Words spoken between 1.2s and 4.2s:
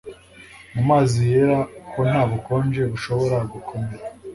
yera ko nta bukonje bushobora gukomera